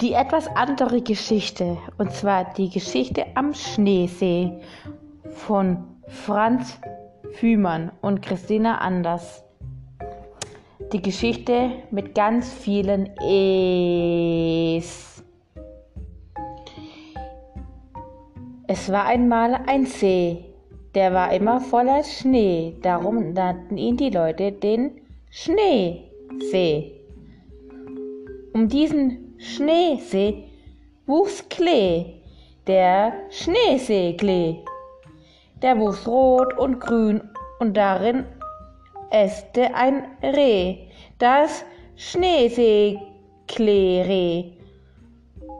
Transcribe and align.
Die 0.00 0.12
etwas 0.12 0.46
andere 0.54 1.02
Geschichte, 1.02 1.76
und 1.98 2.12
zwar 2.12 2.52
die 2.54 2.70
Geschichte 2.70 3.26
am 3.34 3.52
Schneesee 3.52 4.60
von 5.30 5.78
Franz 6.06 6.78
Fühmann 7.32 7.90
und 8.00 8.22
Christina 8.22 8.78
Anders. 8.78 9.42
Die 10.92 11.02
Geschichte 11.02 11.70
mit 11.90 12.14
ganz 12.14 12.52
vielen 12.52 13.10
Es. 13.18 15.24
Es 18.68 18.92
war 18.92 19.06
einmal 19.06 19.54
ein 19.66 19.84
See, 19.84 20.44
der 20.94 21.12
war 21.12 21.32
immer 21.32 21.60
voller 21.60 22.04
Schnee, 22.04 22.76
darum 22.82 23.32
nannten 23.32 23.76
ihn 23.76 23.96
die 23.96 24.10
Leute 24.10 24.52
den 24.52 25.00
Schneesee. 25.28 27.00
Um 28.52 28.68
diesen 28.68 29.27
Schneesee 29.38 30.44
wuchs 31.06 31.48
Klee, 31.48 32.16
der 32.66 33.12
Schneeseeklee. 33.30 34.64
Der 35.62 35.78
wuchs 35.78 36.08
rot 36.08 36.58
und 36.58 36.80
grün 36.80 37.20
und 37.60 37.76
darin 37.76 38.24
äste 39.10 39.76
ein 39.76 40.08
Reh, 40.22 40.88
das 41.18 41.64
Schneeseekleereh. 41.94 44.54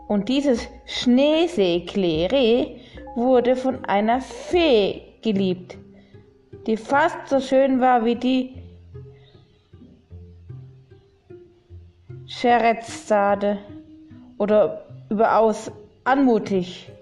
Und 0.08 0.28
dieses 0.28 0.68
Schneeseekleereh 0.86 2.80
wurde 3.14 3.54
von 3.54 3.84
einer 3.84 4.20
Fee 4.20 5.02
geliebt, 5.22 5.78
die 6.66 6.76
fast 6.76 7.28
so 7.28 7.38
schön 7.38 7.80
war 7.80 8.04
wie 8.04 8.16
die 8.16 8.56
Scheherazade 12.28 13.58
oder 14.36 14.84
überaus 15.08 15.72
anmutig. 16.04 16.92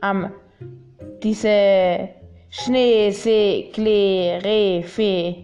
Am 0.00 0.30
diese 1.22 2.10
Schneesee-Klee-Fee. 2.50 5.36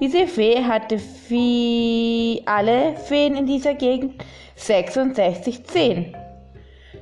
Diese 0.00 0.26
Fee 0.28 0.62
hatte 0.62 1.00
wie 1.28 2.42
alle 2.46 2.96
Feen 2.96 3.36
in 3.36 3.44
dieser 3.46 3.74
Gegend 3.74 4.24
66 4.54 5.64
Zehen, 5.64 6.16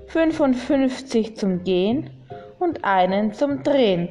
55 0.07 1.37
zum 1.37 1.63
Gehen 1.63 2.09
und 2.59 2.83
einen 2.85 3.35
zum 3.35 3.63
Drehen. 3.63 4.09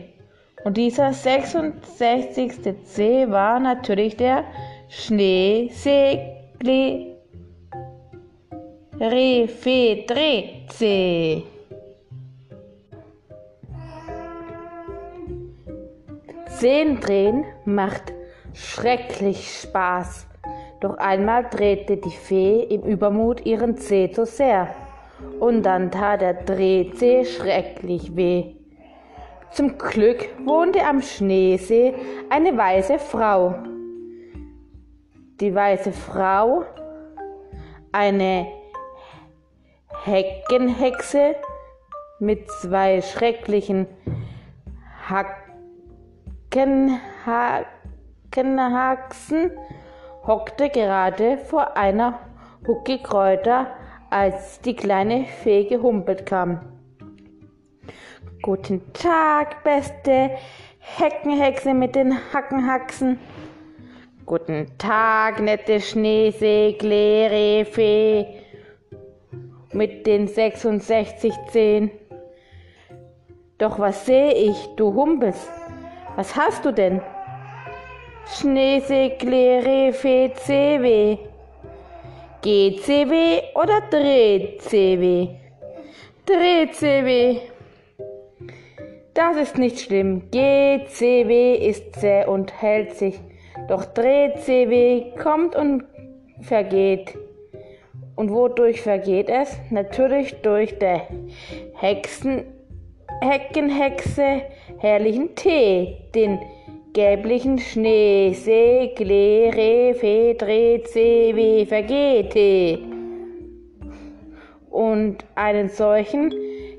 Und 0.64 0.78
dieser 0.78 1.12
66. 1.12 2.54
Zeh 2.86 3.30
war 3.30 3.60
natürlich 3.60 4.16
der 4.16 4.46
Schneesegli 4.96 6.22
Refedreze. 9.00 10.14
Zehn 16.46 17.00
drehen 17.00 17.44
macht 17.66 18.14
schrecklich 18.54 19.62
Spaß. 19.64 20.28
Doch 20.80 20.98
einmal 21.00 21.50
drehte 21.50 21.98
die 21.98 22.12
Fee 22.12 22.62
im 22.62 22.84
Übermut 22.84 23.48
ihren 23.48 23.76
Zeh 23.78 24.12
zu 24.12 24.28
sehr. 24.28 24.76
Und 25.40 25.64
dann 25.64 25.90
tat 25.90 26.22
der 26.22 26.36
Drehzeh 26.36 27.26
schrecklich 27.26 28.16
weh. 28.16 28.54
Zum 29.50 29.76
Glück 29.80 30.30
wohnte 30.46 30.86
am 30.86 31.02
Schneesee 31.02 31.96
eine 32.30 32.56
weiße 32.56 33.00
Frau 33.00 33.56
die 35.44 35.54
weiße 35.54 35.92
Frau, 35.92 36.64
eine 37.92 38.48
Heckenhexe 40.06 41.36
mit 42.20 42.50
zwei 42.50 43.02
schrecklichen 43.02 43.88
Hackenhaxen 48.30 49.52
hockte 50.26 50.70
gerade 50.70 51.38
vor 51.38 51.76
einer 51.76 52.20
Hucke 52.66 53.00
Kräuter, 53.00 53.68
als 54.10 54.62
die 54.62 54.78
kleine 54.78 55.26
Fee 55.26 55.66
gehumpelt 55.66 56.26
kam. 56.26 56.62
Guten 58.42 58.94
Tag, 58.94 59.62
beste 59.66 60.32
Heckenhexe 60.80 61.74
mit 61.74 61.96
den 61.96 62.18
Hackenhaxen. 62.34 63.20
Guten 64.26 64.68
Tag, 64.78 65.42
nette 65.42 65.82
Schneeseglerefee 65.82 68.26
mit 69.74 70.08
den 70.08 70.28
66 70.28 71.34
Zehen. 71.52 71.92
Doch 73.58 73.80
was 73.80 74.06
sehe 74.06 74.34
ich, 74.34 74.56
du 74.78 74.94
Humpels? 74.94 75.50
Was 76.16 76.38
hast 76.38 76.64
du 76.64 76.72
denn? 76.72 77.02
Schneeseglerefee 78.28 80.32
CW. 80.36 81.18
GCW 82.42 83.42
oder 83.56 83.82
DrehCW? 83.92 85.36
DrehCW. 86.26 87.42
Das 89.14 89.36
ist 89.36 89.58
nicht 89.58 89.82
schlimm. 89.82 90.32
GCW 90.32 91.56
ist 91.56 92.00
zäh 92.00 92.26
und 92.26 92.62
hält 92.62 92.96
sich 92.96 93.20
doch 93.68 93.86
dreht 93.86 94.40
CW, 94.40 95.16
kommt 95.22 95.56
und 95.56 95.86
vergeht. 96.42 97.18
Und 98.16 98.30
wodurch 98.32 98.82
vergeht 98.82 99.30
es? 99.30 99.58
Natürlich 99.70 100.42
durch 100.42 100.78
der 100.78 101.08
Hexen, 101.74 102.44
Heckenhexe 103.22 104.44
herrlichen 104.78 105.34
Tee, 105.36 105.98
den 106.14 106.40
gelblichen 106.94 107.58
Schnee, 107.58 108.34
See, 108.34 108.94
Klee, 108.96 109.50
Re, 109.50 109.96
Fe, 109.96 110.36
Dreh, 110.36 110.84
CW, 110.84 111.66
vergeht 111.66 112.36
Und 114.70 115.26
einen 115.36 115.70
solchen 115.70 116.34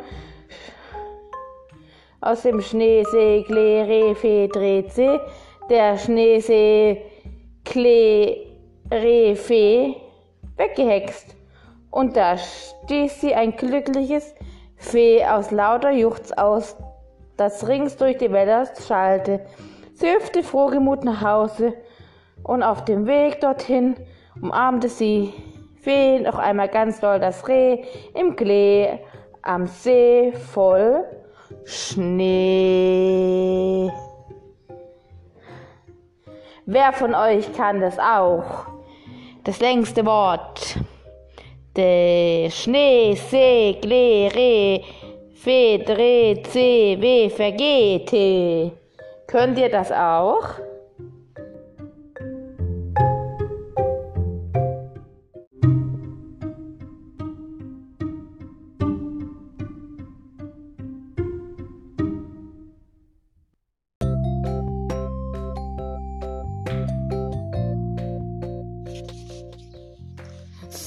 aus 2.26 2.42
dem 2.42 2.60
Schneesee 2.60 3.44
Klerefe 3.44 4.48
dreht 4.48 4.92
sie, 4.92 5.20
der 5.70 5.96
Schneesee 5.96 7.02
Klerefe 7.64 8.44
weggehext. 10.56 11.36
Und 11.90 12.16
da 12.16 12.36
stieß 12.36 13.20
sie 13.20 13.34
ein 13.34 13.56
glückliches 13.56 14.34
Fee 14.76 15.24
aus 15.24 15.50
lauter 15.50 15.92
Juchz 15.92 16.32
aus, 16.32 16.76
das 17.36 17.66
rings 17.68 17.96
durch 17.96 18.18
die 18.18 18.32
Wälder 18.32 18.68
schallte. 18.86 19.40
Sie 19.94 20.10
hüpfte 20.12 20.42
frohgemut 20.42 21.04
nach 21.04 21.22
Hause 21.22 21.74
und 22.42 22.62
auf 22.62 22.84
dem 22.84 23.06
Weg 23.06 23.40
dorthin 23.40 23.94
umarmte 24.42 24.88
sie 24.88 25.32
Fee 25.80 26.18
noch 26.20 26.38
einmal 26.38 26.68
ganz 26.68 27.00
doll 27.00 27.20
das 27.20 27.46
Reh 27.48 27.84
im 28.14 28.36
Klee 28.36 28.98
am 29.42 29.66
See 29.66 30.32
voll 30.32 31.04
Schnee. 31.68 32.30
Wer 36.64 36.92
von 36.92 37.12
euch 37.12 37.52
kann 37.54 37.80
das 37.80 37.98
auch? 37.98 38.66
Das 39.42 39.58
längste 39.58 40.06
Wort. 40.06 40.76
De 41.76 42.48
Schnee, 42.50 43.16
Se, 43.16 43.74
Gle, 43.80 44.30
Re, 44.32 44.80
Fe, 45.34 45.80
Dre, 45.84 46.40
C, 46.44 46.96
W, 47.00 47.30
vergeht. 47.30 48.12
Könnt 49.26 49.58
ihr 49.58 49.68
das 49.68 49.90
auch? 49.90 50.44